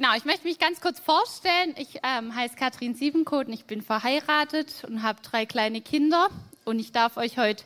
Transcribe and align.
Genau, 0.00 0.14
ich 0.14 0.24
möchte 0.24 0.46
mich 0.46 0.60
ganz 0.60 0.80
kurz 0.80 1.00
vorstellen. 1.00 1.74
Ich 1.76 1.98
ähm, 2.04 2.32
heiße 2.32 2.54
Katrin 2.54 2.94
Siebenkoten, 2.94 3.52
ich 3.52 3.64
bin 3.64 3.82
verheiratet 3.82 4.84
und 4.86 5.02
habe 5.02 5.20
drei 5.22 5.44
kleine 5.44 5.80
Kinder 5.80 6.28
und 6.64 6.78
ich 6.78 6.92
darf 6.92 7.16
euch 7.16 7.36
heute 7.36 7.64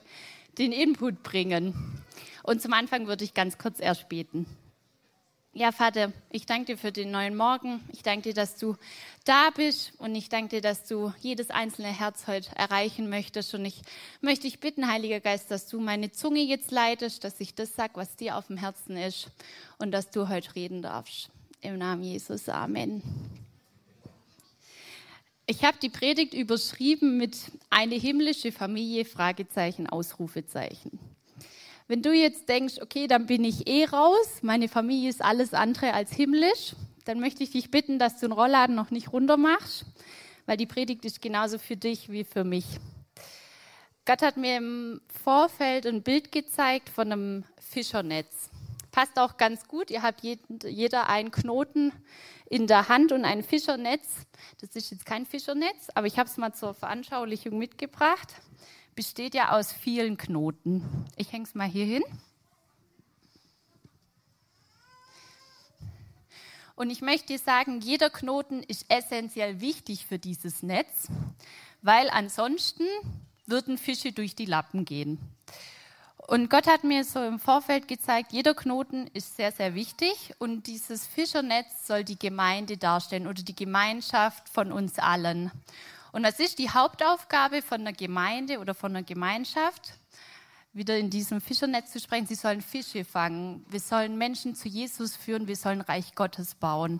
den 0.56 0.72
Input 0.72 1.22
bringen. 1.22 2.02
Und 2.42 2.62
zum 2.62 2.72
Anfang 2.72 3.06
würde 3.06 3.22
ich 3.22 3.34
ganz 3.34 3.58
kurz 3.58 3.80
erst 3.80 4.08
beten. 4.08 4.46
Ja, 5.52 5.72
Vater, 5.72 6.14
ich 6.30 6.46
danke 6.46 6.72
dir 6.72 6.78
für 6.78 6.90
den 6.90 7.10
neuen 7.10 7.36
Morgen. 7.36 7.86
Ich 7.92 8.02
danke 8.02 8.30
dir, 8.30 8.34
dass 8.34 8.56
du 8.56 8.76
da 9.26 9.50
bist 9.54 9.92
und 9.98 10.14
ich 10.14 10.30
danke 10.30 10.56
dir, 10.56 10.62
dass 10.62 10.84
du 10.84 11.12
jedes 11.20 11.50
einzelne 11.50 11.88
Herz 11.88 12.28
heute 12.28 12.48
erreichen 12.56 13.10
möchtest. 13.10 13.52
Und 13.52 13.66
ich 13.66 13.82
möchte 14.22 14.44
dich 14.44 14.58
bitten, 14.58 14.90
Heiliger 14.90 15.20
Geist, 15.20 15.50
dass 15.50 15.66
du 15.66 15.80
meine 15.80 16.12
Zunge 16.12 16.40
jetzt 16.40 16.70
leitest, 16.70 17.24
dass 17.24 17.38
ich 17.40 17.54
das 17.54 17.74
sage, 17.74 17.92
was 17.96 18.16
dir 18.16 18.38
auf 18.38 18.46
dem 18.46 18.56
Herzen 18.56 18.96
ist 18.96 19.28
und 19.76 19.92
dass 19.92 20.08
du 20.08 20.30
heute 20.30 20.54
reden 20.54 20.80
darfst. 20.80 21.28
Im 21.64 21.78
Namen 21.78 22.02
Jesus, 22.02 22.48
Amen. 22.48 23.04
Ich 25.46 25.62
habe 25.62 25.76
die 25.80 25.90
Predigt 25.90 26.34
überschrieben 26.34 27.18
mit 27.18 27.36
eine 27.70 27.94
himmlische 27.94 28.50
Familie, 28.50 29.04
Fragezeichen, 29.04 29.88
Ausrufezeichen. 29.88 30.98
Wenn 31.86 32.02
du 32.02 32.12
jetzt 32.12 32.48
denkst, 32.48 32.80
okay, 32.82 33.06
dann 33.06 33.26
bin 33.26 33.44
ich 33.44 33.68
eh 33.68 33.84
raus, 33.84 34.40
meine 34.42 34.66
Familie 34.66 35.08
ist 35.08 35.22
alles 35.22 35.54
andere 35.54 35.94
als 35.94 36.12
himmlisch, 36.12 36.74
dann 37.04 37.20
möchte 37.20 37.44
ich 37.44 37.52
dich 37.52 37.70
bitten, 37.70 38.00
dass 38.00 38.18
du 38.18 38.26
den 38.26 38.32
Rollladen 38.32 38.74
noch 38.74 38.90
nicht 38.90 39.12
runter 39.12 39.36
machst, 39.36 39.84
weil 40.46 40.56
die 40.56 40.66
Predigt 40.66 41.04
ist 41.04 41.22
genauso 41.22 41.60
für 41.60 41.76
dich 41.76 42.10
wie 42.10 42.24
für 42.24 42.42
mich. 42.42 42.66
Gott 44.04 44.22
hat 44.22 44.36
mir 44.36 44.56
im 44.56 45.00
Vorfeld 45.22 45.86
ein 45.86 46.02
Bild 46.02 46.32
gezeigt 46.32 46.88
von 46.88 47.12
einem 47.12 47.44
Fischernetz. 47.60 48.51
Passt 48.92 49.18
auch 49.18 49.36
ganz 49.36 49.66
gut. 49.66 49.90
Ihr 49.90 50.02
habt 50.02 50.22
jeder 50.22 51.08
einen 51.08 51.32
Knoten 51.32 51.92
in 52.48 52.68
der 52.68 52.88
Hand 52.88 53.10
und 53.10 53.24
ein 53.24 53.42
Fischernetz. 53.42 54.06
Das 54.60 54.76
ist 54.76 54.92
jetzt 54.92 55.06
kein 55.06 55.26
Fischernetz, 55.26 55.88
aber 55.94 56.06
ich 56.06 56.18
habe 56.18 56.28
es 56.28 56.36
mal 56.36 56.54
zur 56.54 56.74
Veranschaulichung 56.74 57.58
mitgebracht 57.58 58.28
besteht 58.94 59.34
ja 59.34 59.52
aus 59.52 59.72
vielen 59.72 60.16
Knoten. 60.16 61.06
Ich 61.16 61.32
hänge 61.32 61.44
es 61.44 61.54
mal 61.54 61.68
hier 61.68 61.84
hin. 61.84 62.04
Und 66.74 66.90
ich 66.90 67.00
möchte 67.00 67.36
sagen, 67.38 67.80
jeder 67.80 68.10
Knoten 68.10 68.62
ist 68.62 68.86
essentiell 68.88 69.60
wichtig 69.60 70.06
für 70.06 70.18
dieses 70.18 70.62
Netz, 70.62 71.08
weil 71.80 72.08
ansonsten 72.10 72.84
würden 73.46 73.78
Fische 73.78 74.12
durch 74.12 74.34
die 74.34 74.46
Lappen 74.46 74.84
gehen. 74.84 75.18
Und 76.32 76.48
Gott 76.48 76.66
hat 76.66 76.82
mir 76.82 77.04
so 77.04 77.22
im 77.22 77.38
Vorfeld 77.38 77.88
gezeigt, 77.88 78.32
jeder 78.32 78.54
Knoten 78.54 79.06
ist 79.08 79.36
sehr, 79.36 79.52
sehr 79.52 79.74
wichtig 79.74 80.32
und 80.38 80.66
dieses 80.66 81.06
Fischernetz 81.06 81.86
soll 81.86 82.04
die 82.04 82.18
Gemeinde 82.18 82.78
darstellen 82.78 83.26
oder 83.26 83.42
die 83.42 83.54
Gemeinschaft 83.54 84.48
von 84.48 84.72
uns 84.72 84.98
allen. 84.98 85.50
Und 86.10 86.22
das 86.22 86.40
ist 86.40 86.58
die 86.58 86.70
Hauptaufgabe 86.70 87.60
von 87.60 87.82
einer 87.82 87.92
Gemeinde 87.92 88.60
oder 88.60 88.72
von 88.72 88.92
einer 88.92 89.02
Gemeinschaft, 89.02 89.92
wieder 90.72 90.96
in 90.96 91.10
diesem 91.10 91.42
Fischernetz 91.42 91.92
zu 91.92 92.00
sprechen. 92.00 92.26
Sie 92.26 92.34
sollen 92.34 92.62
Fische 92.62 93.04
fangen. 93.04 93.66
Wir 93.68 93.80
sollen 93.80 94.16
Menschen 94.16 94.54
zu 94.54 94.70
Jesus 94.70 95.14
führen. 95.14 95.48
Wir 95.48 95.56
sollen 95.56 95.82
Reich 95.82 96.14
Gottes 96.14 96.54
bauen. 96.54 96.98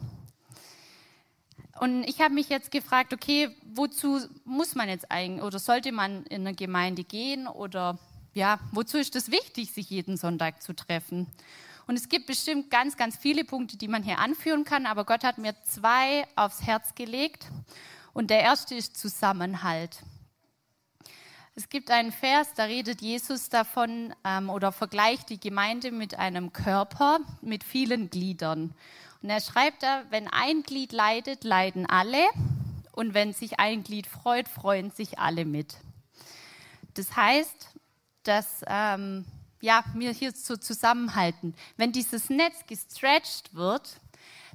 Und 1.81 2.05
ich 2.05 2.21
habe 2.21 2.35
mich 2.35 2.51
jetzt 2.51 2.71
gefragt, 2.71 3.15
okay, 3.15 3.49
wozu 3.65 4.21
muss 4.45 4.75
man 4.75 4.91
jetzt 4.91 5.11
eigentlich 5.11 5.43
oder 5.43 5.59
sollte 5.59 5.91
man 5.91 6.25
in 6.25 6.43
eine 6.43 6.55
Gemeinde 6.55 7.03
gehen 7.03 7.47
oder 7.47 7.99
ja, 8.35 8.59
wozu 8.73 8.99
ist 8.99 9.17
es 9.17 9.31
wichtig, 9.31 9.73
sich 9.73 9.91
jeden 9.91 10.17
Sonntag 10.17 10.63
zu 10.63 10.73
treffen? 10.73 11.27
Und 11.87 11.97
es 11.97 12.09
gibt 12.09 12.27
bestimmt 12.27 12.71
ganz, 12.71 12.97
ganz 12.97 13.17
viele 13.17 13.45
Punkte, 13.45 13.77
die 13.77 13.89
man 13.89 14.03
hier 14.03 14.19
anführen 14.19 14.65
kann, 14.65 14.87
aber 14.87 15.05
Gott 15.05 15.25
hat 15.25 15.39
mir 15.39 15.55
zwei 15.65 16.27
aufs 16.37 16.63
Herz 16.63 16.95
gelegt. 16.95 17.47
Und 18.13 18.31
der 18.31 18.41
erste 18.41 18.75
ist 18.75 18.97
Zusammenhalt. 18.97 20.03
Es 21.55 21.69
gibt 21.69 21.91
einen 21.91 22.13
Vers, 22.13 22.55
da 22.55 22.65
redet 22.65 23.03
Jesus 23.03 23.51
davon 23.51 24.15
ähm, 24.25 24.49
oder 24.49 24.73
vergleicht 24.73 25.29
die 25.29 25.41
Gemeinde 25.41 25.91
mit 25.91 26.19
einem 26.19 26.53
Körper 26.53 27.21
mit 27.43 27.63
vielen 27.63 28.09
Gliedern. 28.09 28.75
Und 29.23 29.29
er 29.29 29.41
schreibt 29.41 29.83
da, 29.83 30.05
wenn 30.09 30.29
ein 30.29 30.63
Glied 30.63 30.93
leidet, 30.93 31.45
leiden 31.45 31.85
alle. 31.85 32.27
Und 32.93 33.13
wenn 33.13 33.35
sich 33.35 33.61
ein 33.61 33.83
Glied 33.83 34.07
freut, 34.07 34.49
freuen 34.49 34.91
sich 34.91 35.19
alle 35.19 35.45
mit. 35.45 35.77
Das 36.95 37.17
heißt, 37.17 37.72
dass 38.25 38.63
ähm, 38.67 39.25
ja, 39.61 39.85
wir 39.95 40.11
hier 40.13 40.33
so 40.33 40.57
zusammenhalten. 40.57 41.55
Wenn 41.77 41.93
dieses 41.93 42.29
Netz 42.29 42.67
gestretched 42.67 43.55
wird, 43.55 44.01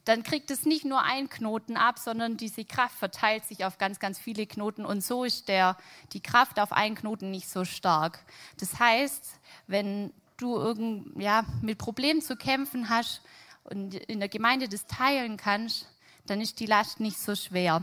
dann 0.08 0.24
kriegt 0.24 0.52
es 0.52 0.66
nicht 0.66 0.86
nur 0.86 1.04
ein 1.04 1.30
Knoten 1.30 1.76
ab, 1.76 2.00
sondern 2.00 2.38
diese 2.38 2.64
Kraft 2.64 2.96
verteilt 2.98 3.44
sich 3.46 3.66
auf 3.66 3.78
ganz, 3.78 4.00
ganz 4.00 4.20
viele 4.20 4.46
Knoten 4.46 4.86
und 4.86 5.04
so 5.04 5.26
ist 5.26 5.50
der, 5.50 5.76
die 6.14 6.22
Kraft 6.22 6.60
auf 6.60 6.72
einen 6.72 6.96
Knoten 6.96 7.30
nicht 7.30 7.50
so 7.50 7.66
stark. 7.66 8.20
Das 8.58 8.80
heißt, 8.80 9.40
wenn 9.68 10.14
du 10.38 10.56
irgend, 10.56 11.22
ja, 11.22 11.44
mit 11.62 11.78
Problemen 11.78 12.22
zu 12.22 12.38
kämpfen 12.38 12.90
hast 12.90 13.22
und 13.66 13.96
in 13.96 14.20
der 14.20 14.30
Gemeinde 14.30 14.70
das 14.70 14.86
teilen 14.88 15.36
kannst, 15.36 15.88
dann 16.26 16.40
ist 16.40 16.60
die 16.60 16.68
Last 16.68 17.00
nicht 17.00 17.18
so 17.20 17.36
schwer. 17.36 17.82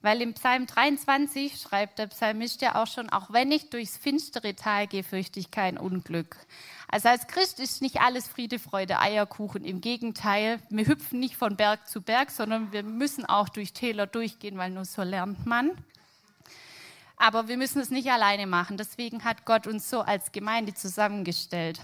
Weil 0.00 0.22
im 0.22 0.34
Psalm 0.34 0.66
23 0.66 1.60
schreibt 1.60 1.98
der 1.98 2.06
Psalmist 2.06 2.62
ja 2.62 2.80
auch 2.80 2.86
schon, 2.86 3.10
auch 3.10 3.32
wenn 3.32 3.50
ich 3.50 3.68
durchs 3.68 3.96
finstere 3.96 4.54
Tal 4.54 4.86
gehe, 4.86 5.02
fürchte 5.02 5.40
ich 5.40 5.50
kein 5.50 5.76
Unglück. 5.76 6.36
Also 6.86 7.08
als 7.08 7.26
Christ 7.26 7.58
ist 7.58 7.82
nicht 7.82 8.00
alles 8.00 8.28
Friede, 8.28 8.60
Freude, 8.60 9.00
Eierkuchen. 9.00 9.64
Im 9.64 9.80
Gegenteil, 9.80 10.60
wir 10.70 10.86
hüpfen 10.86 11.18
nicht 11.18 11.36
von 11.36 11.56
Berg 11.56 11.88
zu 11.88 12.00
Berg, 12.00 12.30
sondern 12.30 12.70
wir 12.72 12.84
müssen 12.84 13.26
auch 13.26 13.48
durch 13.48 13.72
Täler 13.72 14.06
durchgehen, 14.06 14.56
weil 14.56 14.70
nur 14.70 14.84
so 14.84 15.02
lernt 15.02 15.44
man. 15.46 15.72
Aber 17.16 17.48
wir 17.48 17.56
müssen 17.56 17.80
es 17.80 17.90
nicht 17.90 18.08
alleine 18.10 18.46
machen. 18.46 18.76
Deswegen 18.76 19.24
hat 19.24 19.44
Gott 19.44 19.66
uns 19.66 19.90
so 19.90 20.02
als 20.02 20.30
Gemeinde 20.30 20.74
zusammengestellt. 20.74 21.80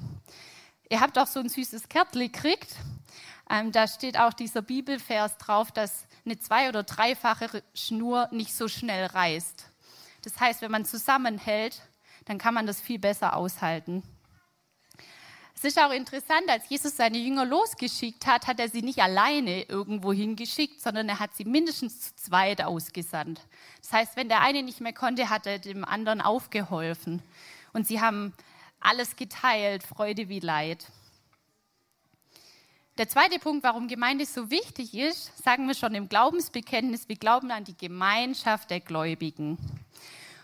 Ihr 0.88 1.00
habt 1.00 1.18
auch 1.18 1.26
so 1.26 1.40
ein 1.40 1.48
süßes 1.48 1.88
Kärtchen 1.88 2.20
gekriegt. 2.20 2.76
Ähm, 3.50 3.72
da 3.72 3.88
steht 3.88 4.18
auch 4.18 4.32
dieser 4.32 4.62
Bibelvers 4.62 5.36
drauf, 5.38 5.72
dass 5.72 6.06
eine 6.24 6.38
zwei- 6.38 6.68
oder 6.68 6.82
dreifache 6.82 7.62
Schnur 7.74 8.28
nicht 8.32 8.54
so 8.54 8.68
schnell 8.68 9.06
reißt. 9.06 9.66
Das 10.22 10.40
heißt, 10.40 10.62
wenn 10.62 10.70
man 10.70 10.84
zusammenhält, 10.84 11.82
dann 12.24 12.38
kann 12.38 12.54
man 12.54 12.66
das 12.66 12.80
viel 12.80 12.98
besser 12.98 13.36
aushalten. 13.36 14.02
Es 15.56 15.62
ist 15.64 15.78
auch 15.78 15.92
interessant, 15.92 16.48
als 16.48 16.68
Jesus 16.68 16.96
seine 16.96 17.18
Jünger 17.18 17.46
losgeschickt 17.46 18.26
hat, 18.26 18.46
hat 18.46 18.60
er 18.60 18.68
sie 18.68 18.82
nicht 18.82 18.98
alleine 18.98 19.62
irgendwo 19.62 20.12
hingeschickt, 20.12 20.80
sondern 20.82 21.08
er 21.08 21.20
hat 21.20 21.34
sie 21.34 21.44
mindestens 21.44 22.00
zu 22.00 22.16
zweit 22.16 22.62
ausgesandt. 22.62 23.40
Das 23.80 23.92
heißt, 23.92 24.16
wenn 24.16 24.28
der 24.28 24.40
eine 24.40 24.62
nicht 24.62 24.80
mehr 24.80 24.92
konnte, 24.92 25.30
hat 25.30 25.46
er 25.46 25.58
dem 25.58 25.84
anderen 25.84 26.20
aufgeholfen. 26.20 27.22
Und 27.72 27.86
sie 27.86 28.00
haben 28.00 28.34
alles 28.80 29.16
geteilt, 29.16 29.82
Freude 29.82 30.28
wie 30.28 30.40
Leid. 30.40 30.86
Der 32.96 33.08
zweite 33.08 33.40
Punkt, 33.40 33.64
warum 33.64 33.88
Gemeinde 33.88 34.24
so 34.24 34.50
wichtig 34.50 34.94
ist, 34.94 35.36
sagen 35.42 35.66
wir 35.66 35.74
schon 35.74 35.96
im 35.96 36.08
Glaubensbekenntnis, 36.08 37.08
wir 37.08 37.16
glauben 37.16 37.50
an 37.50 37.64
die 37.64 37.76
Gemeinschaft 37.76 38.70
der 38.70 38.78
Gläubigen. 38.78 39.58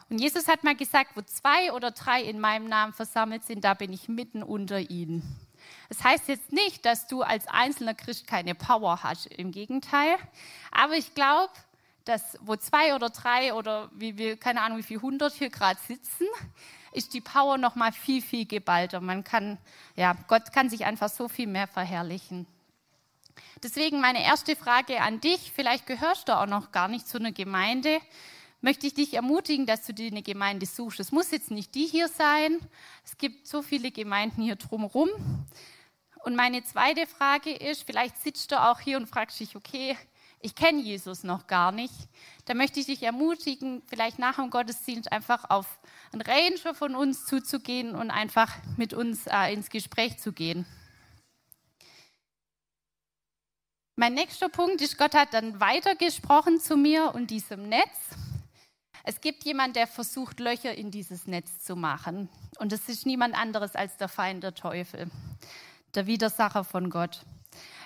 Und 0.08 0.20
Jesus 0.20 0.48
hat 0.48 0.64
mal 0.64 0.74
gesagt, 0.74 1.12
wo 1.14 1.22
zwei 1.22 1.72
oder 1.72 1.92
drei 1.92 2.20
in 2.24 2.40
meinem 2.40 2.68
Namen 2.68 2.92
versammelt 2.92 3.44
sind, 3.44 3.62
da 3.62 3.74
bin 3.74 3.92
ich 3.92 4.08
mitten 4.08 4.42
unter 4.42 4.80
ihnen. 4.80 5.22
Das 5.88 6.02
heißt 6.02 6.26
jetzt 6.26 6.50
nicht, 6.50 6.84
dass 6.84 7.06
du 7.06 7.22
als 7.22 7.46
einzelner 7.46 7.94
Christ 7.94 8.26
keine 8.26 8.56
Power 8.56 9.04
hast, 9.04 9.26
im 9.26 9.52
Gegenteil. 9.52 10.16
Aber 10.72 10.94
ich 10.94 11.14
glaube, 11.14 11.52
dass 12.04 12.36
wo 12.40 12.56
zwei 12.56 12.96
oder 12.96 13.10
drei 13.10 13.54
oder 13.54 13.92
wie 13.94 14.18
wir, 14.18 14.36
keine 14.36 14.62
Ahnung, 14.62 14.78
wie 14.78 14.82
viel 14.82 15.00
hundert 15.00 15.34
hier 15.34 15.50
gerade 15.50 15.78
sitzen, 15.86 16.26
ist 16.92 17.14
die 17.14 17.20
Power 17.20 17.58
noch 17.58 17.74
mal 17.74 17.92
viel, 17.92 18.22
viel 18.22 18.46
geballter. 18.46 19.00
Man 19.00 19.24
kann, 19.24 19.58
ja, 19.96 20.16
Gott 20.28 20.52
kann 20.52 20.68
sich 20.68 20.84
einfach 20.84 21.08
so 21.08 21.28
viel 21.28 21.46
mehr 21.46 21.66
verherrlichen. 21.66 22.46
Deswegen 23.62 24.00
meine 24.00 24.24
erste 24.24 24.56
Frage 24.56 25.00
an 25.00 25.20
dich, 25.20 25.52
vielleicht 25.54 25.86
gehörst 25.86 26.28
du 26.28 26.38
auch 26.38 26.46
noch 26.46 26.72
gar 26.72 26.88
nicht 26.88 27.06
zu 27.06 27.18
einer 27.18 27.32
Gemeinde, 27.32 28.00
möchte 28.60 28.86
ich 28.86 28.94
dich 28.94 29.14
ermutigen, 29.14 29.66
dass 29.66 29.86
du 29.86 29.94
dir 29.94 30.10
eine 30.10 30.22
Gemeinde 30.22 30.66
suchst. 30.66 31.00
Es 31.00 31.12
muss 31.12 31.30
jetzt 31.30 31.50
nicht 31.50 31.74
die 31.74 31.86
hier 31.86 32.08
sein. 32.08 32.58
Es 33.04 33.16
gibt 33.16 33.46
so 33.46 33.62
viele 33.62 33.90
Gemeinden 33.90 34.42
hier 34.42 34.56
drumherum. 34.56 35.08
Und 36.24 36.36
meine 36.36 36.62
zweite 36.64 37.06
Frage 37.06 37.52
ist, 37.52 37.84
vielleicht 37.84 38.18
sitzt 38.18 38.52
du 38.52 38.62
auch 38.62 38.80
hier 38.80 38.98
und 38.98 39.08
fragst 39.08 39.40
dich, 39.40 39.56
okay, 39.56 39.96
ich 40.42 40.54
kenne 40.54 40.80
Jesus 40.80 41.22
noch 41.22 41.46
gar 41.46 41.72
nicht. 41.72 41.94
Da 42.46 42.54
möchte 42.54 42.80
ich 42.80 42.86
dich 42.86 43.02
ermutigen, 43.02 43.82
vielleicht 43.86 44.18
nach 44.18 44.36
dem 44.36 44.50
Gottesdienst 44.50 45.10
einfach 45.12 45.48
auf 45.48 45.80
einen 46.12 46.22
Ranger 46.22 46.74
von 46.74 46.94
uns 46.94 47.26
zuzugehen 47.26 47.94
und 47.94 48.10
einfach 48.10 48.56
mit 48.76 48.92
uns 48.94 49.26
äh, 49.26 49.52
ins 49.52 49.70
Gespräch 49.70 50.18
zu 50.18 50.32
gehen. 50.32 50.66
Mein 53.96 54.14
nächster 54.14 54.48
Punkt 54.48 54.80
ist, 54.80 54.96
Gott 54.96 55.14
hat 55.14 55.34
dann 55.34 55.60
weitergesprochen 55.60 56.58
zu 56.58 56.76
mir 56.76 57.14
und 57.14 57.30
diesem 57.30 57.68
Netz. 57.68 57.98
Es 59.04 59.20
gibt 59.20 59.44
jemanden, 59.44 59.74
der 59.74 59.86
versucht, 59.86 60.40
Löcher 60.40 60.74
in 60.74 60.90
dieses 60.90 61.26
Netz 61.26 61.64
zu 61.64 61.76
machen. 61.76 62.28
Und 62.58 62.72
es 62.72 62.88
ist 62.88 63.06
niemand 63.06 63.34
anderes 63.34 63.74
als 63.74 63.96
der 63.96 64.08
Feind, 64.08 64.42
der 64.42 64.54
Teufel, 64.54 65.10
der 65.94 66.06
Widersacher 66.06 66.64
von 66.64 66.90
Gott. 66.90 67.20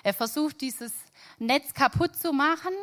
Er 0.03 0.13
versucht, 0.13 0.61
dieses 0.61 0.93
Netz 1.37 1.73
kaputt 1.73 2.15
zu 2.15 2.31
machen, 2.31 2.73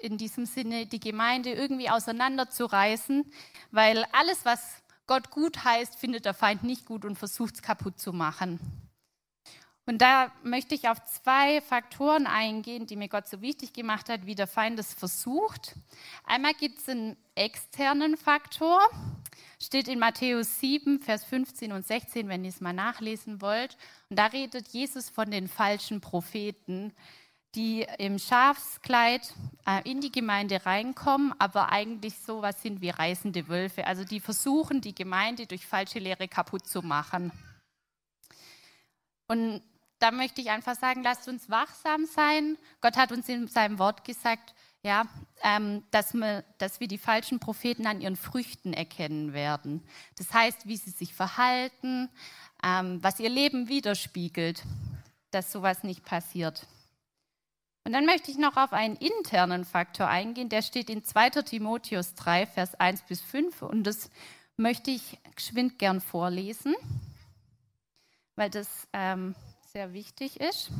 in 0.00 0.18
diesem 0.18 0.44
Sinne 0.44 0.86
die 0.86 1.00
Gemeinde 1.00 1.52
irgendwie 1.52 1.88
auseinanderzureißen, 1.88 3.24
weil 3.70 4.04
alles, 4.12 4.44
was 4.44 4.82
Gott 5.06 5.30
gut 5.30 5.64
heißt, 5.64 5.96
findet 5.96 6.24
der 6.24 6.34
Feind 6.34 6.64
nicht 6.64 6.86
gut 6.86 7.04
und 7.04 7.16
versucht 7.16 7.54
es 7.54 7.62
kaputt 7.62 8.00
zu 8.00 8.12
machen. 8.12 8.58
Und 9.86 10.00
da 10.00 10.32
möchte 10.42 10.74
ich 10.74 10.88
auf 10.88 11.04
zwei 11.04 11.60
Faktoren 11.60 12.26
eingehen, 12.26 12.86
die 12.86 12.96
mir 12.96 13.08
Gott 13.08 13.28
so 13.28 13.42
wichtig 13.42 13.74
gemacht 13.74 14.08
hat, 14.08 14.24
wie 14.24 14.34
der 14.34 14.46
Feind 14.46 14.78
es 14.78 14.94
versucht. 14.94 15.74
Einmal 16.24 16.54
gibt 16.54 16.78
es 16.78 16.88
einen 16.88 17.18
externen 17.34 18.16
Faktor, 18.16 18.80
steht 19.60 19.88
in 19.88 19.98
Matthäus 19.98 20.58
7, 20.60 21.00
Vers 21.00 21.24
15 21.24 21.72
und 21.72 21.86
16, 21.86 22.28
wenn 22.28 22.44
ihr 22.44 22.48
es 22.48 22.62
mal 22.62 22.72
nachlesen 22.72 23.42
wollt. 23.42 23.76
Und 24.08 24.18
da 24.18 24.26
redet 24.26 24.68
Jesus 24.68 25.10
von 25.10 25.30
den 25.30 25.48
falschen 25.48 26.00
Propheten, 26.00 26.94
die 27.54 27.86
im 27.98 28.18
Schafskleid 28.18 29.32
äh, 29.66 29.88
in 29.88 30.00
die 30.00 30.12
Gemeinde 30.12 30.66
reinkommen, 30.66 31.32
aber 31.38 31.70
eigentlich 31.70 32.18
so 32.18 32.42
was 32.42 32.60
sind 32.62 32.80
wie 32.80 32.90
reißende 32.90 33.48
Wölfe. 33.48 33.86
Also 33.86 34.04
die 34.04 34.20
versuchen, 34.20 34.80
die 34.80 34.94
Gemeinde 34.94 35.46
durch 35.46 35.66
falsche 35.66 35.98
Lehre 35.98 36.28
kaputt 36.28 36.66
zu 36.66 36.82
machen. 36.82 37.32
Und 39.26 39.62
da 39.98 40.10
möchte 40.10 40.40
ich 40.40 40.50
einfach 40.50 40.76
sagen, 40.76 41.02
lasst 41.02 41.28
uns 41.28 41.48
wachsam 41.48 42.06
sein. 42.06 42.58
Gott 42.80 42.96
hat 42.96 43.12
uns 43.12 43.28
in 43.28 43.48
seinem 43.48 43.78
Wort 43.78 44.04
gesagt, 44.04 44.54
ja, 44.82 45.06
ähm, 45.42 45.82
dass, 45.90 46.12
wir, 46.12 46.44
dass 46.58 46.78
wir 46.78 46.88
die 46.88 46.98
falschen 46.98 47.40
Propheten 47.40 47.86
an 47.86 48.02
ihren 48.02 48.16
Früchten 48.16 48.74
erkennen 48.74 49.32
werden. 49.32 49.82
Das 50.18 50.32
heißt, 50.34 50.66
wie 50.66 50.76
sie 50.76 50.90
sich 50.90 51.14
verhalten, 51.14 52.10
ähm, 52.62 53.02
was 53.02 53.18
ihr 53.18 53.30
Leben 53.30 53.68
widerspiegelt, 53.68 54.62
dass 55.30 55.50
sowas 55.50 55.84
nicht 55.84 56.04
passiert. 56.04 56.66
Und 57.84 57.92
dann 57.92 58.06
möchte 58.06 58.30
ich 58.30 58.38
noch 58.38 58.56
auf 58.56 58.72
einen 58.72 58.96
internen 58.96 59.66
Faktor 59.66 60.08
eingehen, 60.08 60.48
der 60.48 60.62
steht 60.62 60.88
in 60.88 61.04
2. 61.04 61.30
Timotheus 61.42 62.14
3, 62.14 62.46
Vers 62.46 62.74
1 62.74 63.02
bis 63.02 63.20
5 63.20 63.60
und 63.60 63.84
das 63.84 64.10
möchte 64.56 64.90
ich 64.90 65.18
geschwind 65.36 65.78
gern 65.78 66.00
vorlesen, 66.00 66.74
weil 68.36 68.48
das 68.48 68.88
ähm, 68.94 69.34
sehr 69.70 69.92
wichtig 69.92 70.40
ist. 70.40 70.70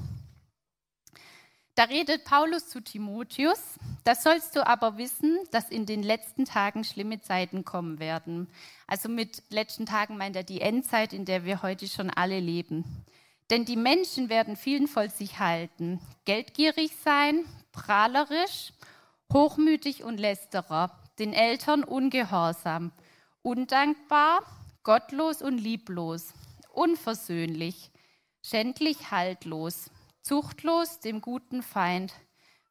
Da 1.75 1.85
redet 1.85 2.25
Paulus 2.25 2.69
zu 2.69 2.81
Timotheus, 2.81 3.61
das 4.05 4.23
sollst 4.23 4.55
du 4.55 4.67
aber 4.67 4.97
wissen, 4.97 5.39
dass 5.51 5.71
in 5.71 5.87
den 5.87 6.03
letzten 6.05 6.45
Tagen 6.45 6.85
schlimme 6.85 7.21
Zeiten 7.21 7.65
kommen 7.65 7.99
werden. 7.99 8.49
Also 8.87 9.09
mit 9.09 9.43
letzten 9.51 9.85
Tagen 9.85 10.17
meint 10.17 10.37
er 10.37 10.45
die 10.45 10.61
Endzeit, 10.61 11.13
in 11.13 11.25
der 11.25 11.45
wir 11.45 11.63
heute 11.63 11.89
schon 11.89 12.11
alle 12.11 12.39
leben. 12.39 13.05
Denn 13.51 13.65
die 13.65 13.77
Menschen 13.77 14.29
werden 14.29 14.57
vielen 14.57 14.89
voll 14.89 15.11
sich 15.11 15.39
halten, 15.39 16.01
geldgierig 16.25 16.93
sein, 17.03 17.45
prahlerisch, 17.73 18.73
hochmütig 19.33 20.03
und 20.03 20.19
lästerer, 20.19 20.99
den 21.19 21.33
Eltern 21.33 21.85
ungehorsam, 21.85 22.93
undankbar, 23.43 24.43
gottlos 24.83 25.43
und 25.43 25.59
lieblos, 25.59 26.33
unversöhnlich, 26.73 27.91
schändlich 28.43 29.11
haltlos, 29.11 29.91
zuchtlos 30.23 31.01
dem 31.01 31.21
guten 31.21 31.63
Feind, 31.63 32.13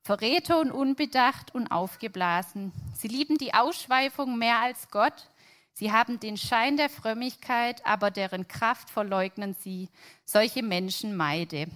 Verräter 0.02 0.60
und 0.60 0.72
unbedacht 0.72 1.56
und 1.56 1.72
aufgeblasen. 1.72 2.74
Sie 2.94 3.08
lieben 3.08 3.38
die 3.38 3.54
Ausschweifung 3.54 4.38
mehr 4.38 4.60
als 4.60 4.90
Gott. 4.90 5.30
Sie 5.74 5.92
haben 5.92 6.20
den 6.20 6.38
Schein 6.38 6.78
der 6.78 6.90
Frömmigkeit, 6.90 7.86
aber 7.86 8.12
deren 8.12 8.48
Kraft 8.48 8.90
verleugnen 8.90 9.56
sie. 9.60 9.90
Solche 10.24 10.62
Menschen 10.62 11.16
meide. 11.16 11.68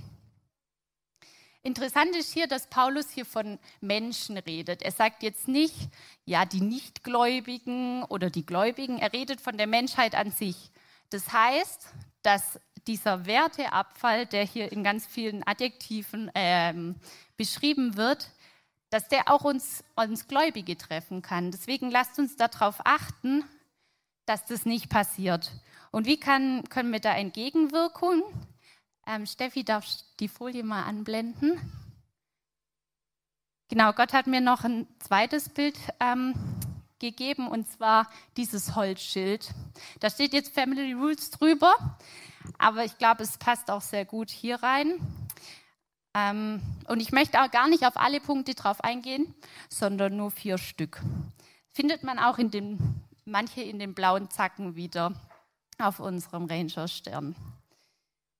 Interessant 1.63 2.15
ist 2.15 2.31
hier, 2.31 2.47
dass 2.47 2.67
Paulus 2.67 3.09
hier 3.09 3.25
von 3.25 3.59
Menschen 3.81 4.37
redet. 4.37 4.83
Er 4.83 4.91
sagt 4.91 5.23
jetzt 5.23 5.47
nicht, 5.47 5.75
ja, 6.23 6.45
die 6.45 6.61
Nichtgläubigen 6.61 8.03
oder 8.03 8.29
die 8.29 8.45
Gläubigen. 8.45 8.99
Er 8.99 9.11
redet 9.11 9.41
von 9.41 9.57
der 9.57 9.67
Menschheit 9.67 10.15
an 10.15 10.31
sich. 10.31 10.71
Das 11.09 11.33
heißt, 11.33 11.87
dass 12.21 12.59
dieser 12.85 13.25
Werteabfall, 13.25 14.27
der 14.27 14.45
hier 14.45 14.71
in 14.71 14.83
ganz 14.83 15.05
vielen 15.05 15.45
Adjektiven 15.45 16.31
ähm, 16.35 16.95
beschrieben 17.35 17.97
wird, 17.97 18.31
dass 18.89 19.09
der 19.09 19.29
auch 19.29 19.43
uns, 19.43 19.83
uns 19.95 20.27
Gläubige 20.27 20.77
treffen 20.77 21.21
kann. 21.21 21.51
Deswegen 21.51 21.91
lasst 21.91 22.17
uns 22.17 22.37
darauf 22.37 22.75
achten, 22.85 23.43
dass 24.27 24.45
das 24.45 24.65
nicht 24.65 24.89
passiert. 24.89 25.51
Und 25.91 26.05
wie 26.05 26.19
kann, 26.19 26.69
können 26.69 26.91
wir 26.91 26.99
da 26.99 27.15
entgegenwirken? 27.15 28.21
Ähm, 29.07 29.25
Steffi, 29.25 29.63
darf 29.63 29.87
die 30.19 30.27
Folie 30.27 30.63
mal 30.63 30.83
anblenden? 30.83 31.59
Genau, 33.69 33.91
Gott 33.93 34.13
hat 34.13 34.27
mir 34.27 34.41
noch 34.41 34.63
ein 34.63 34.85
zweites 34.99 35.49
Bild 35.49 35.77
ähm, 35.99 36.35
gegeben 36.99 37.47
und 37.47 37.67
zwar 37.67 38.09
dieses 38.37 38.75
Holzschild. 38.75 39.49
Da 39.99 40.11
steht 40.11 40.33
jetzt 40.33 40.53
Family 40.53 40.93
Rules 40.93 41.31
drüber 41.31 41.73
aber 42.57 42.85
ich 42.85 42.97
glaube, 42.97 43.23
es 43.23 43.37
passt 43.37 43.69
auch 43.69 43.81
sehr 43.81 44.05
gut 44.05 44.29
hier 44.29 44.61
rein. 44.61 44.99
Ähm, 46.13 46.61
und 46.87 46.99
ich 46.99 47.11
möchte 47.11 47.41
auch 47.41 47.51
gar 47.51 47.67
nicht 47.67 47.85
auf 47.85 47.97
alle 47.97 48.19
Punkte 48.19 48.55
drauf 48.55 48.83
eingehen, 48.83 49.33
sondern 49.69 50.17
nur 50.17 50.31
vier 50.31 50.57
Stück. 50.57 51.01
Findet 51.73 52.03
man 52.03 52.17
auch 52.19 52.37
in 52.37 52.49
den, 52.49 53.01
manche 53.27 53.61
in 53.61 53.79
den 53.79 53.93
blauen 53.93 54.29
Zacken 54.29 54.75
wieder 54.75 55.13
auf 55.77 55.99
unserem 55.99 56.45
Ranger-Stern. 56.45 57.35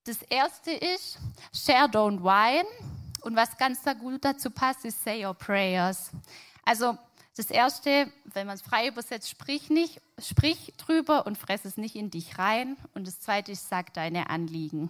Das 0.06 0.22
erste 0.24 0.72
ist 0.72 1.19
Share, 1.54 1.88
don't 1.88 2.24
whine. 2.24 2.68
Und 3.22 3.36
was 3.36 3.57
ganz 3.57 3.84
da 3.84 3.94
gut 3.94 4.24
dazu 4.24 4.50
passt, 4.50 4.86
ist 4.86 5.04
Say 5.04 5.25
your 5.25 5.34
prayers. 5.34 6.12
Also 6.63 6.98
das 7.36 7.51
erste, 7.51 8.12
wenn 8.24 8.48
man 8.48 8.56
es 8.56 8.62
frei 8.62 8.88
übersetzt, 8.88 9.30
sprich 9.30 9.69
nicht, 9.69 10.01
sprich 10.18 10.74
drüber 10.78 11.28
und 11.28 11.38
fress 11.38 11.66
es 11.66 11.78
nicht 11.78 11.95
in 11.95 12.10
dich 12.10 12.39
rein. 12.39 12.78
Und 12.94 13.06
das 13.06 13.19
zweite 13.19 13.51
ist, 13.51 13.69
sag 13.69 13.94
deine 13.94 14.30
Anliegen. 14.30 14.89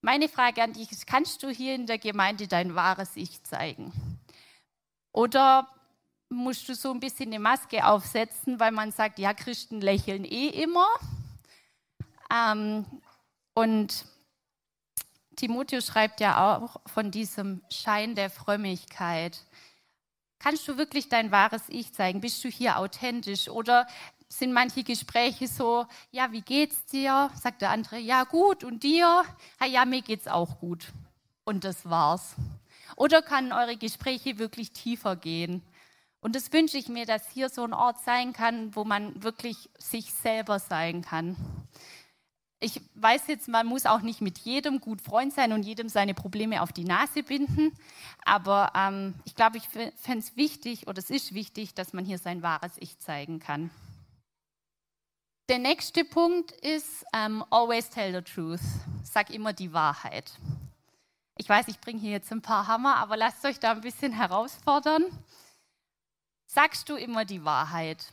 Meine 0.00 0.28
Frage 0.28 0.62
an 0.62 0.74
dich 0.74 0.92
ist, 0.92 1.06
kannst 1.06 1.42
du 1.42 1.48
hier 1.48 1.74
in 1.74 1.86
der 1.86 1.98
Gemeinde 1.98 2.46
dein 2.46 2.74
wahres 2.74 3.16
Ich 3.16 3.42
zeigen? 3.42 3.92
Oder 5.12 5.68
musst 6.34 6.68
du 6.68 6.74
so 6.74 6.90
ein 6.90 7.00
bisschen 7.00 7.28
eine 7.28 7.38
Maske 7.38 7.86
aufsetzen, 7.86 8.60
weil 8.60 8.72
man 8.72 8.92
sagt, 8.92 9.18
ja, 9.18 9.34
Christen 9.34 9.80
lächeln 9.80 10.24
eh 10.24 10.48
immer. 10.48 10.88
Ähm, 12.32 12.84
und 13.54 14.04
Timotheus 15.36 15.86
schreibt 15.86 16.20
ja 16.20 16.56
auch 16.56 16.80
von 16.86 17.10
diesem 17.10 17.62
Schein 17.70 18.14
der 18.14 18.30
Frömmigkeit. 18.30 19.40
Kannst 20.38 20.68
du 20.68 20.76
wirklich 20.76 21.08
dein 21.08 21.30
wahres 21.30 21.62
Ich 21.68 21.92
zeigen? 21.94 22.20
Bist 22.20 22.44
du 22.44 22.48
hier 22.48 22.78
authentisch? 22.78 23.48
Oder 23.48 23.86
sind 24.28 24.52
manche 24.52 24.82
Gespräche 24.82 25.48
so, 25.48 25.86
ja, 26.10 26.32
wie 26.32 26.42
geht's 26.42 26.84
dir? 26.86 27.30
Sagt 27.40 27.62
der 27.62 27.70
andere, 27.70 27.98
ja, 27.98 28.24
gut. 28.24 28.64
Und 28.64 28.82
dir? 28.82 29.22
Ja, 29.60 29.66
ja, 29.66 29.84
mir 29.84 30.02
geht's 30.02 30.28
auch 30.28 30.58
gut. 30.60 30.92
Und 31.44 31.64
das 31.64 31.88
war's. 31.88 32.34
Oder 32.96 33.22
können 33.22 33.52
eure 33.52 33.76
Gespräche 33.76 34.38
wirklich 34.38 34.72
tiefer 34.72 35.16
gehen? 35.16 35.62
Und 36.24 36.34
das 36.34 36.52
wünsche 36.52 36.76
ich 36.78 36.88
mir, 36.88 37.06
dass 37.06 37.28
hier 37.28 37.48
so 37.48 37.62
ein 37.62 37.72
Ort 37.72 38.02
sein 38.02 38.32
kann, 38.32 38.74
wo 38.74 38.82
man 38.84 39.22
wirklich 39.22 39.70
sich 39.78 40.12
selber 40.12 40.58
sein 40.58 41.02
kann 41.02 41.36
ich 42.64 42.80
weiß 42.94 43.26
jetzt, 43.26 43.46
man 43.46 43.66
muss 43.66 43.84
auch 43.84 44.00
nicht 44.00 44.22
mit 44.22 44.38
jedem 44.38 44.80
gut 44.80 45.02
Freund 45.02 45.34
sein 45.34 45.52
und 45.52 45.64
jedem 45.64 45.90
seine 45.90 46.14
Probleme 46.14 46.62
auf 46.62 46.72
die 46.72 46.84
Nase 46.84 47.22
binden. 47.22 47.76
Aber 48.24 48.72
ähm, 48.74 49.14
ich 49.24 49.34
glaube, 49.34 49.58
ich 49.58 49.68
fände 49.68 50.18
es 50.18 50.34
wichtig 50.36 50.88
oder 50.88 50.98
es 50.98 51.10
ist 51.10 51.34
wichtig, 51.34 51.74
dass 51.74 51.92
man 51.92 52.06
hier 52.06 52.16
sein 52.16 52.42
wahres 52.42 52.72
Ich 52.78 52.98
zeigen 52.98 53.38
kann. 53.38 53.70
Der 55.50 55.58
nächste 55.58 56.06
Punkt 56.06 56.52
ist 56.52 57.04
ähm, 57.14 57.44
always 57.50 57.90
tell 57.90 58.14
the 58.14 58.22
truth. 58.22 58.60
Sag 59.02 59.28
immer 59.28 59.52
die 59.52 59.74
Wahrheit. 59.74 60.32
Ich 61.36 61.46
weiß, 61.46 61.68
ich 61.68 61.80
bringe 61.80 62.00
hier 62.00 62.12
jetzt 62.12 62.32
ein 62.32 62.40
paar 62.40 62.66
Hammer, 62.66 62.96
aber 62.96 63.18
lasst 63.18 63.44
euch 63.44 63.60
da 63.60 63.72
ein 63.72 63.82
bisschen 63.82 64.12
herausfordern. 64.12 65.04
Sagst 66.46 66.88
du 66.88 66.96
immer 66.96 67.24
die 67.24 67.44
Wahrheit? 67.44 68.12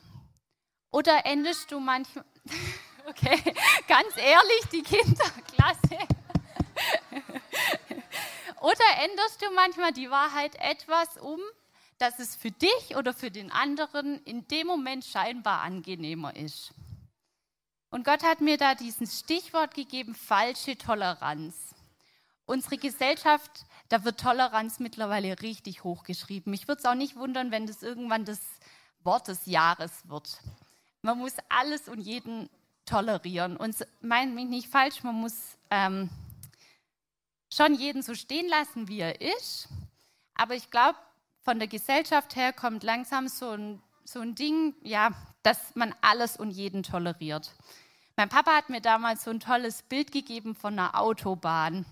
Oder 0.91 1.25
endest 1.25 1.71
du 1.71 1.79
manchmal. 1.79 2.25
Okay, 3.03 3.41
ganz 3.87 4.15
ehrlich, 4.15 4.61
die 4.71 4.83
Kinder, 4.83 5.25
klasse. 5.55 5.97
Oder 8.61 8.85
änderst 9.03 9.41
du 9.41 9.49
manchmal 9.55 9.91
die 9.91 10.11
Wahrheit 10.11 10.55
etwas 10.57 11.17
um, 11.17 11.39
dass 11.97 12.19
es 12.19 12.35
für 12.35 12.51
dich 12.51 12.95
oder 12.95 13.11
für 13.11 13.31
den 13.31 13.51
anderen 13.51 14.23
in 14.23 14.47
dem 14.47 14.67
Moment 14.67 15.03
scheinbar 15.03 15.61
angenehmer 15.61 16.35
ist? 16.35 16.71
Und 17.89 18.05
Gott 18.05 18.23
hat 18.23 18.39
mir 18.39 18.57
da 18.57 18.75
dieses 18.75 19.19
Stichwort 19.19 19.73
gegeben, 19.73 20.13
falsche 20.13 20.77
Toleranz. 20.77 21.73
Unsere 22.45 22.77
Gesellschaft, 22.77 23.65
da 23.91 24.05
wird 24.05 24.21
Toleranz 24.21 24.79
mittlerweile 24.79 25.41
richtig 25.41 25.83
hochgeschrieben. 25.83 26.49
Mich 26.49 26.69
würde 26.69 26.79
es 26.79 26.85
auch 26.85 26.95
nicht 26.95 27.17
wundern, 27.17 27.51
wenn 27.51 27.67
das 27.67 27.83
irgendwann 27.83 28.23
das 28.23 28.39
Wort 29.03 29.27
des 29.27 29.45
Jahres 29.47 30.07
wird. 30.07 30.39
Man 31.01 31.17
muss 31.17 31.35
alles 31.49 31.89
und 31.89 31.99
jeden 31.99 32.49
tolerieren. 32.85 33.57
Und 33.57 33.75
meint 33.99 34.33
mich 34.33 34.45
nicht 34.45 34.69
falsch, 34.69 35.03
man 35.03 35.15
muss 35.15 35.57
ähm, 35.69 36.09
schon 37.53 37.75
jeden 37.75 38.01
so 38.01 38.15
stehen 38.15 38.47
lassen, 38.47 38.87
wie 38.87 39.01
er 39.01 39.19
ist. 39.19 39.67
Aber 40.35 40.55
ich 40.55 40.71
glaube, 40.71 40.97
von 41.41 41.59
der 41.59 41.67
Gesellschaft 41.67 42.37
her 42.37 42.53
kommt 42.53 42.83
langsam 42.83 43.27
so 43.27 43.49
ein, 43.49 43.81
so 44.05 44.21
ein 44.21 44.35
Ding, 44.35 44.73
ja, 44.83 45.11
dass 45.43 45.75
man 45.75 45.93
alles 45.99 46.37
und 46.37 46.51
jeden 46.51 46.83
toleriert. 46.83 47.53
Mein 48.15 48.29
Papa 48.29 48.55
hat 48.55 48.69
mir 48.69 48.79
damals 48.79 49.25
so 49.25 49.31
ein 49.31 49.41
tolles 49.41 49.83
Bild 49.83 50.13
gegeben 50.13 50.55
von 50.55 50.79
einer 50.79 50.97
Autobahn. 50.97 51.85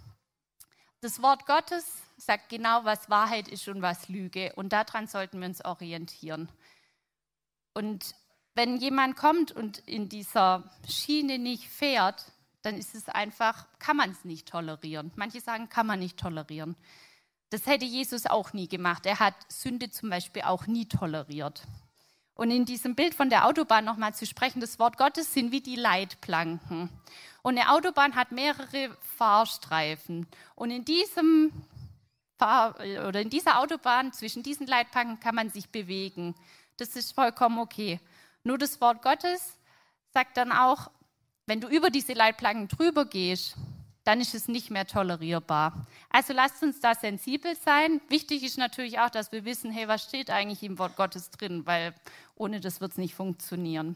Das 1.02 1.22
Wort 1.22 1.46
Gottes 1.46 1.86
sagt 2.18 2.50
genau, 2.50 2.84
was 2.84 3.10
Wahrheit 3.10 3.48
ist 3.48 3.68
und 3.70 3.82
was 3.82 4.10
Lüge. 4.10 4.54
Und 4.56 4.74
daran 4.74 5.08
sollten 5.08 5.40
wir 5.40 5.48
uns 5.48 5.64
orientieren. 5.64 6.52
Und 7.74 8.16
wenn 8.54 8.78
jemand 8.78 9.16
kommt 9.16 9.54
und 9.54 9.78
in 9.88 10.10
dieser 10.10 10.70
Schiene 10.88 11.40
nicht 11.40 11.70
fährt, 11.70 12.26
dann 12.62 12.76
ist 12.76 12.96
es 12.96 13.08
einfach, 13.08 13.68
kann 13.80 13.96
man 13.96 14.12
es 14.12 14.26
nicht 14.26 14.50
tolerieren. 14.50 15.14
Manche 15.16 15.40
sagen, 15.40 15.70
kann 15.70 15.88
man 15.88 16.00
nicht 16.00 16.20
tolerieren. 16.20 16.76
Das 17.52 17.66
hätte 17.66 17.86
Jesus 17.86 18.26
auch 18.26 18.52
nie 18.52 18.68
gemacht. 18.68 19.06
Er 19.06 19.20
hat 19.20 19.36
Sünde 19.48 19.90
zum 19.90 20.10
Beispiel 20.10 20.42
auch 20.42 20.68
nie 20.68 20.88
toleriert. 20.88 21.64
Und 22.40 22.52
in 22.52 22.64
diesem 22.64 22.96
Bild 22.96 23.16
von 23.16 23.30
der 23.30 23.46
Autobahn 23.46 23.84
nochmal 23.84 24.14
zu 24.16 24.26
sprechen, 24.26 24.62
das 24.62 24.80
Wort 24.80 24.98
Gottes 24.98 25.34
sind 25.34 25.52
wie 25.52 25.60
die 25.60 25.76
Leitplanken. 25.76 26.90
Und 27.42 27.58
eine 27.58 27.70
Autobahn 27.70 28.16
hat 28.16 28.32
mehrere 28.32 28.96
Fahrstreifen. 29.18 30.26
Und 30.56 30.72
in 30.72 30.86
diesem 30.86 31.52
Fahr 32.38 32.76
oder 32.80 33.20
in 33.20 33.30
dieser 33.30 33.60
Autobahn 33.60 34.14
zwischen 34.14 34.42
diesen 34.42 34.68
Leitplanken 34.68 35.20
kann 35.20 35.36
man 35.36 35.50
sich 35.50 35.68
bewegen. 35.68 36.34
Das 36.78 36.96
ist 36.96 37.12
vollkommen 37.12 37.60
okay. 37.60 38.00
Nur 38.46 38.58
das 38.58 38.80
Wort 38.80 39.02
Gottes 39.02 39.58
sagt 40.14 40.38
dann 40.38 40.54
auch, 40.54 40.90
wenn 41.46 41.60
du 41.60 41.68
über 41.68 41.90
diese 41.90 42.14
Leitplanken 42.14 42.70
drüber 42.70 43.04
gehst, 43.04 43.58
dann 44.04 44.22
ist 44.22 44.34
es 44.34 44.48
nicht 44.48 44.72
mehr 44.72 44.88
tolerierbar. 44.88 45.86
Also 46.10 46.34
lasst 46.34 46.64
uns 46.64 46.80
da 46.80 46.96
sensibel 46.96 47.56
sein. 47.56 48.02
Wichtig 48.10 48.44
ist 48.44 48.58
natürlich 48.58 49.00
auch, 49.00 49.10
dass 49.10 49.32
wir 49.32 49.46
wissen, 49.46 49.72
hey, 49.72 49.88
was 49.88 50.04
steht 50.04 50.30
eigentlich 50.30 50.64
im 50.64 50.80
Wort 50.80 50.96
Gottes 50.96 51.30
drin, 51.30 51.66
weil 51.66 51.94
ohne 52.36 52.60
das 52.60 52.82
wird 52.82 52.94
es 52.94 52.98
nicht 52.98 53.14
funktionieren. 53.14 53.96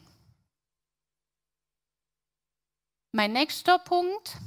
Mein 3.12 3.33
nächster 3.33 3.79
Punkt, 3.79 4.38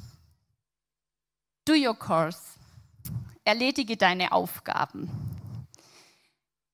do 1.65 1.75
your 1.75 1.97
course. 1.97 2.59
Erledige 3.45 3.97
deine 3.97 4.33
Aufgaben. 4.33 5.09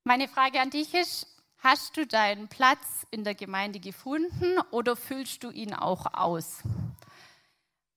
Meine 0.05 0.27
Frage 0.27 0.59
an 0.61 0.71
dich 0.71 0.95
ist, 0.95 1.27
hast 1.59 1.97
du 1.97 2.07
deinen 2.07 2.49
Platz 2.49 3.07
in 3.11 3.25
der 3.25 3.35
Gemeinde 3.35 3.79
gefunden 3.79 4.59
oder 4.71 4.97
füllst 4.97 5.45
du 5.45 5.51
ihn 5.51 5.75
auch 5.75 6.07
aus? 6.15 6.63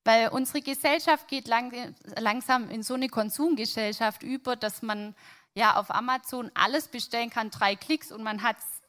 Weil 0.05 0.29
unsere 0.29 0.61
Gesellschaft 0.61 1.27
geht 1.27 1.47
lang, 1.47 1.95
langsam 2.17 2.69
in 2.69 2.83
so 2.83 2.93
eine 2.93 3.09
Konsumgesellschaft 3.09 4.21
über, 4.21 4.55
dass 4.55 4.83
man 4.83 5.15
ja 5.55 5.77
auf 5.77 5.89
Amazon 5.89 6.51
alles 6.53 6.87
bestellen 6.87 7.31
kann, 7.31 7.49
drei 7.49 7.75
Klicks 7.75 8.11
und 8.11 8.23
man 8.23 8.43
hat 8.43 8.57
es, 8.57 8.81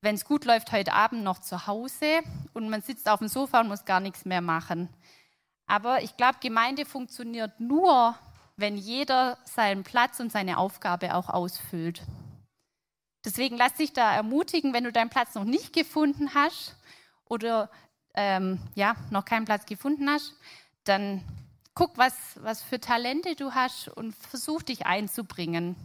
wenn 0.00 0.14
es 0.14 0.24
gut 0.24 0.44
läuft, 0.44 0.70
heute 0.70 0.92
Abend 0.92 1.24
noch 1.24 1.40
zu 1.40 1.66
Hause 1.66 2.20
und 2.54 2.70
man 2.70 2.82
sitzt 2.82 3.08
auf 3.08 3.18
dem 3.18 3.26
Sofa 3.26 3.60
und 3.60 3.68
muss 3.68 3.84
gar 3.84 3.98
nichts 3.98 4.24
mehr 4.24 4.40
machen. 4.40 4.88
Aber 5.66 6.02
ich 6.04 6.16
glaube, 6.16 6.38
Gemeinde 6.40 6.86
funktioniert 6.86 7.58
nur, 7.58 8.16
wenn 8.56 8.76
jeder 8.76 9.38
seinen 9.44 9.82
Platz 9.82 10.20
und 10.20 10.30
seine 10.30 10.58
Aufgabe 10.58 11.14
auch 11.14 11.28
ausfüllt. 11.28 12.02
Deswegen 13.24 13.56
lass 13.56 13.74
dich 13.74 13.92
da 13.92 14.14
ermutigen, 14.14 14.72
wenn 14.72 14.84
du 14.84 14.92
deinen 14.92 15.10
Platz 15.10 15.34
noch 15.34 15.44
nicht 15.44 15.72
gefunden 15.72 16.32
hast 16.34 16.76
oder 17.24 17.70
ähm, 18.14 18.58
ja, 18.74 18.96
noch 19.10 19.24
keinen 19.24 19.44
Platz 19.44 19.66
gefunden 19.66 20.08
hast, 20.08 20.34
dann 20.84 21.22
guck, 21.74 21.96
was, 21.96 22.14
was 22.42 22.62
für 22.62 22.80
Talente 22.80 23.36
du 23.36 23.52
hast 23.52 23.88
und 23.88 24.14
versuch 24.14 24.62
dich 24.62 24.86
einzubringen. 24.86 25.76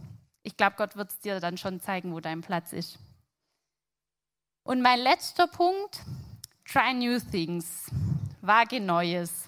Ich 0.42 0.56
glaube, 0.56 0.76
Gott 0.76 0.96
wird 0.96 1.10
es 1.10 1.20
dir 1.20 1.40
dann 1.40 1.56
schon 1.56 1.80
zeigen, 1.80 2.12
wo 2.12 2.20
dein 2.20 2.40
Platz 2.40 2.72
ist. 2.72 2.98
Und 4.64 4.82
mein 4.82 4.98
letzter 4.98 5.46
Punkt, 5.46 6.00
try 6.64 6.92
new 6.94 7.18
things, 7.18 7.90
wage 8.40 8.80
Neues. 8.80 9.46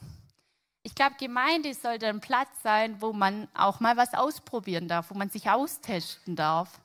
Ich 0.83 0.95
glaube, 0.95 1.17
Gemeinde 1.19 1.75
sollte 1.75 2.07
ein 2.07 2.21
Platz 2.21 2.63
sein, 2.63 3.01
wo 3.01 3.13
man 3.13 3.49
auch 3.55 3.81
mal 3.81 3.97
was 3.97 4.15
ausprobieren 4.15 4.87
darf, 4.87 5.11
wo 5.11 5.15
man 5.15 5.31
sich 5.31 5.51
austesten 5.51 6.37
darf. 6.37 6.81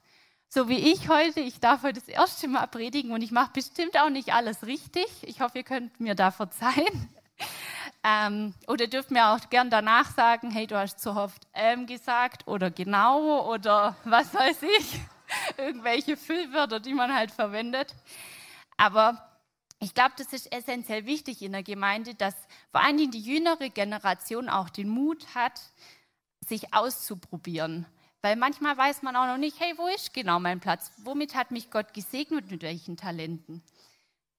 So 0.54 0.68
wie 0.68 0.92
ich 0.92 1.08
heute, 1.08 1.40
ich 1.40 1.62
darf 1.62 1.84
heute 1.84 2.02
das 2.02 2.10
erste 2.10 2.50
Mal 2.50 2.68
predigen 2.68 3.14
und 3.14 3.22
ich 3.22 3.32
mache 3.32 3.52
bestimmt 3.54 3.98
auch 3.98 4.10
nicht 4.10 4.34
alles 4.34 4.66
richtig. 4.66 5.06
Ich 5.22 5.40
hoffe, 5.40 5.60
ihr 5.60 5.64
könnt 5.64 5.98
mir 6.02 6.14
da 6.14 6.32
verzeihen. 6.32 7.10
Ähm, 8.04 8.56
oder 8.68 8.88
dürft 8.88 9.12
mir 9.12 9.28
auch 9.28 9.50
gern 9.52 9.70
danach 9.70 10.12
sagen, 10.16 10.50
hey, 10.50 10.66
du 10.66 10.76
hast 10.76 11.00
zu 11.00 11.12
oft 11.12 11.48
ähm 11.54 11.86
gesagt 11.86 12.48
oder 12.48 12.72
genau 12.72 13.48
oder 13.52 13.96
was 14.06 14.34
weiß 14.34 14.64
ich. 14.80 15.00
Irgendwelche 15.58 16.18
Füllwörter, 16.18 16.80
die 16.80 16.96
man 16.96 17.14
halt 17.14 17.30
verwendet. 17.30 17.94
Aber 18.76 19.24
ich 19.80 19.94
glaube, 19.94 20.14
das 20.18 20.34
ist 20.34 20.52
essentiell 20.52 21.06
wichtig 21.06 21.44
in 21.44 21.52
der 21.52 21.62
Gemeinde, 21.62 22.16
dass 22.16 22.34
vor 22.72 22.82
allen 22.82 22.98
Dingen 22.98 23.12
die 23.12 23.22
jüngere 23.22 23.70
Generation 23.70 24.50
auch 24.50 24.70
den 24.70 24.90
Mut 24.90 25.36
hat, 25.36 25.62
sich 26.44 26.74
auszuprobieren. 26.74 27.86
Weil 28.22 28.36
manchmal 28.36 28.78
weiß 28.78 29.02
man 29.02 29.16
auch 29.16 29.26
noch 29.26 29.38
nicht, 29.38 29.60
hey, 29.60 29.74
wo 29.78 29.88
ist 29.88 30.14
genau 30.14 30.40
mein 30.40 30.60
Platz? 30.60 30.92
Womit 30.98 31.34
hat 31.34 31.52
mich 31.52 31.72
Gott 31.72 31.94
gesegnet, 31.94 32.52
mit 32.52 32.62
welchen 32.62 32.96
Talenten? 32.96 33.64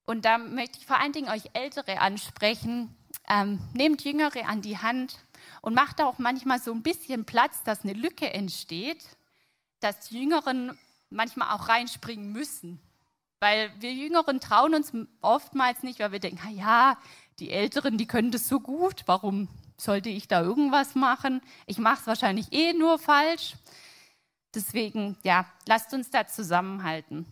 Und 0.05 0.25
da 0.25 0.37
möchte 0.37 0.79
ich 0.79 0.85
vor 0.85 0.99
allen 0.99 1.11
Dingen 1.11 1.29
euch 1.29 1.49
Ältere 1.53 1.99
ansprechen. 1.99 2.95
Ähm, 3.27 3.59
nehmt 3.73 4.03
Jüngere 4.03 4.47
an 4.47 4.61
die 4.61 4.77
Hand 4.77 5.19
und 5.61 5.73
macht 5.73 6.01
auch 6.01 6.17
manchmal 6.17 6.59
so 6.59 6.71
ein 6.71 6.83
bisschen 6.83 7.25
Platz, 7.25 7.63
dass 7.63 7.83
eine 7.83 7.93
Lücke 7.93 8.33
entsteht, 8.33 9.05
dass 9.79 10.07
die 10.07 10.19
Jüngeren 10.19 10.77
manchmal 11.09 11.55
auch 11.55 11.67
reinspringen 11.67 12.31
müssen. 12.31 12.81
Weil 13.39 13.71
wir 13.79 13.93
Jüngeren 13.93 14.39
trauen 14.39 14.75
uns 14.75 14.93
oftmals 15.21 15.83
nicht, 15.83 15.99
weil 15.99 16.13
wir 16.13 16.19
denken, 16.19 16.55
ja, 16.55 16.97
die 17.39 17.51
Älteren, 17.51 17.97
die 17.97 18.07
können 18.07 18.31
das 18.31 18.47
so 18.47 18.59
gut, 18.61 19.03
warum 19.05 19.49
sollte 19.83 20.09
ich 20.09 20.27
da 20.27 20.41
irgendwas 20.41 20.95
machen? 20.95 21.41
Ich 21.65 21.77
mache 21.77 22.01
es 22.01 22.07
wahrscheinlich 22.07 22.51
eh 22.51 22.73
nur 22.73 22.99
falsch. 22.99 23.55
Deswegen, 24.55 25.17
ja, 25.23 25.45
lasst 25.67 25.93
uns 25.93 26.09
da 26.09 26.27
zusammenhalten. 26.27 27.25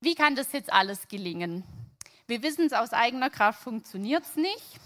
Wie 0.00 0.14
kann 0.14 0.36
das 0.36 0.52
jetzt 0.52 0.72
alles 0.72 1.08
gelingen? 1.08 1.64
Wir 2.26 2.42
wissen 2.42 2.66
es 2.66 2.72
aus 2.72 2.92
eigener 2.92 3.30
Kraft 3.30 3.62
funktioniert 3.62 4.24
es 4.24 4.36
nicht. 4.36 4.80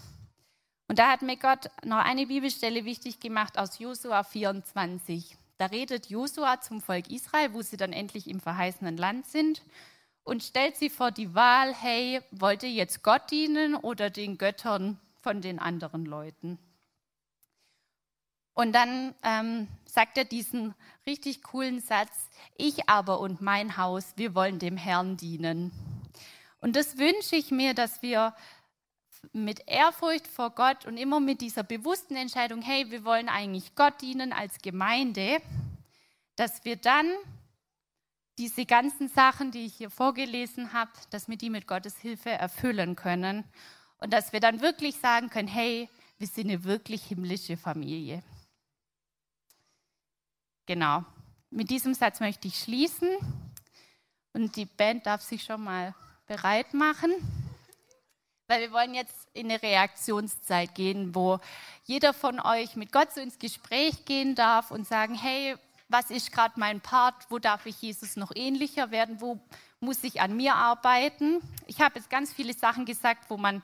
Und 0.87 0.99
da 0.99 1.09
hat 1.09 1.21
mir 1.21 1.37
Gott 1.37 1.69
noch 1.85 1.97
eine 1.97 2.27
Bibelstelle 2.27 2.85
wichtig 2.85 3.19
gemacht 3.19 3.57
aus 3.57 3.79
Josua 3.79 4.23
24. 4.23 5.37
Da 5.57 5.67
redet 5.67 6.09
Josua 6.09 6.59
zum 6.59 6.81
Volk 6.81 7.09
Israel, 7.09 7.53
wo 7.53 7.61
sie 7.61 7.77
dann 7.77 7.93
endlich 7.93 8.27
im 8.27 8.39
verheißenen 8.39 8.97
Land 8.97 9.27
sind 9.27 9.61
und 10.23 10.43
stellt 10.43 10.75
sie 10.75 10.89
vor 10.89 11.11
die 11.11 11.33
Wahl, 11.33 11.73
hey, 11.73 12.21
wollt 12.31 12.63
ihr 12.63 12.71
jetzt 12.71 13.03
Gott 13.03 13.29
dienen 13.31 13.75
oder 13.75 14.09
den 14.09 14.37
Göttern 14.37 14.99
von 15.21 15.41
den 15.41 15.59
anderen 15.59 16.05
Leuten. 16.05 16.59
Und 18.53 18.73
dann 18.73 19.15
ähm, 19.23 19.67
sagt 19.85 20.17
er 20.17 20.25
diesen 20.25 20.75
richtig 21.05 21.41
coolen 21.43 21.79
Satz, 21.79 22.29
ich 22.57 22.89
aber 22.89 23.19
und 23.19 23.41
mein 23.41 23.77
Haus, 23.77 24.13
wir 24.17 24.35
wollen 24.35 24.59
dem 24.59 24.77
Herrn 24.77 25.17
dienen. 25.17 25.71
Und 26.59 26.75
das 26.75 26.97
wünsche 26.97 27.35
ich 27.35 27.51
mir, 27.51 27.73
dass 27.73 28.01
wir 28.01 28.35
mit 29.33 29.67
Ehrfurcht 29.67 30.27
vor 30.27 30.51
Gott 30.51 30.85
und 30.85 30.97
immer 30.97 31.19
mit 31.19 31.41
dieser 31.41 31.63
bewussten 31.63 32.15
Entscheidung, 32.15 32.61
hey, 32.61 32.89
wir 32.91 33.05
wollen 33.05 33.29
eigentlich 33.29 33.75
Gott 33.75 34.01
dienen 34.01 34.33
als 34.33 34.59
Gemeinde, 34.59 35.41
dass 36.35 36.65
wir 36.65 36.75
dann 36.75 37.07
diese 38.37 38.65
ganzen 38.65 39.07
Sachen, 39.07 39.51
die 39.51 39.65
ich 39.65 39.75
hier 39.75 39.91
vorgelesen 39.91 40.73
habe, 40.73 40.91
dass 41.11 41.29
wir 41.29 41.37
die 41.37 41.49
mit 41.49 41.67
Gottes 41.67 41.97
Hilfe 41.97 42.31
erfüllen 42.31 42.95
können 42.95 43.43
und 44.01 44.11
dass 44.11 44.33
wir 44.33 44.39
dann 44.39 44.61
wirklich 44.61 44.97
sagen 44.97 45.29
können, 45.29 45.47
hey, 45.47 45.87
wir 46.17 46.27
sind 46.27 46.49
eine 46.49 46.63
wirklich 46.63 47.03
himmlische 47.03 47.55
Familie. 47.55 48.21
Genau. 50.65 51.05
Mit 51.49 51.69
diesem 51.69 51.93
Satz 51.93 52.19
möchte 52.19 52.47
ich 52.47 52.59
schließen 52.59 53.09
und 54.33 54.55
die 54.55 54.65
Band 54.65 55.05
darf 55.05 55.21
sich 55.21 55.43
schon 55.43 55.63
mal 55.63 55.93
bereit 56.27 56.73
machen, 56.73 57.11
weil 58.47 58.61
wir 58.61 58.71
wollen 58.71 58.93
jetzt 58.93 59.27
in 59.33 59.49
eine 59.49 59.61
Reaktionszeit 59.61 60.73
gehen, 60.75 61.13
wo 61.13 61.39
jeder 61.85 62.13
von 62.13 62.39
euch 62.39 62.75
mit 62.75 62.91
Gott 62.91 63.13
so 63.13 63.21
ins 63.21 63.37
Gespräch 63.37 64.05
gehen 64.05 64.35
darf 64.35 64.71
und 64.71 64.87
sagen, 64.87 65.13
hey, 65.15 65.55
was 65.89 66.09
ist 66.09 66.31
gerade 66.31 66.59
mein 66.59 66.79
Part, 66.81 67.29
wo 67.29 67.37
darf 67.37 67.65
ich 67.65 67.81
Jesus 67.81 68.15
noch 68.15 68.31
ähnlicher 68.33 68.91
werden, 68.91 69.19
wo 69.19 69.39
muss 69.81 70.03
ich 70.03 70.21
an 70.21 70.37
mir 70.37 70.55
arbeiten. 70.55 71.41
Ich 71.65 71.81
habe 71.81 71.99
jetzt 71.99 72.09
ganz 72.09 72.31
viele 72.31 72.53
Sachen 72.53 72.85
gesagt, 72.85 73.29
wo 73.29 73.37
man 73.37 73.61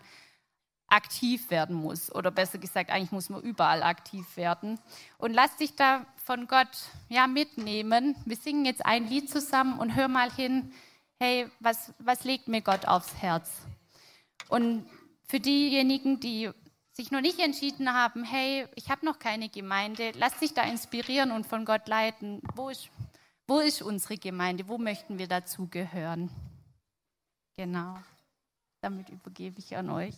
aktiv 0.87 1.49
werden 1.49 1.75
muss. 1.75 2.13
Oder 2.13 2.31
besser 2.31 2.57
gesagt, 2.57 2.89
eigentlich 2.89 3.11
muss 3.11 3.29
man 3.29 3.41
überall 3.41 3.83
aktiv 3.83 4.37
werden. 4.37 4.79
Und 5.17 5.33
lass 5.33 5.55
dich 5.57 5.75
da 5.75 6.05
von 6.15 6.47
Gott 6.47 6.69
ja, 7.09 7.27
mitnehmen. 7.27 8.15
Wir 8.25 8.37
singen 8.37 8.65
jetzt 8.65 8.85
ein 8.85 9.07
Lied 9.07 9.29
zusammen 9.29 9.79
und 9.79 9.95
hör 9.95 10.07
mal 10.07 10.31
hin, 10.31 10.73
hey, 11.19 11.47
was, 11.59 11.93
was 11.99 12.23
legt 12.23 12.47
mir 12.47 12.61
Gott 12.61 12.87
aufs 12.87 13.15
Herz? 13.15 13.51
Und 14.49 14.89
für 15.27 15.39
diejenigen, 15.39 16.19
die 16.19 16.49
sich 16.93 17.11
noch 17.11 17.21
nicht 17.21 17.39
entschieden 17.39 17.93
haben, 17.93 18.23
hey, 18.23 18.67
ich 18.75 18.89
habe 18.89 19.05
noch 19.05 19.19
keine 19.19 19.49
Gemeinde, 19.49 20.11
lasst 20.15 20.39
sich 20.39 20.53
da 20.53 20.63
inspirieren 20.63 21.31
und 21.31 21.45
von 21.45 21.65
Gott 21.65 21.87
leiten. 21.87 22.41
Wo 22.55 22.69
ist, 22.69 22.89
wo 23.45 23.59
ist 23.59 23.81
unsere 23.81 24.17
Gemeinde? 24.17 24.67
Wo 24.67 24.77
möchten 24.77 25.19
wir 25.19 25.27
dazugehören? 25.27 26.31
Genau. 27.57 27.97
Damit 28.81 29.09
übergebe 29.09 29.59
ich 29.59 29.75
an 29.75 29.89
euch. 29.89 30.15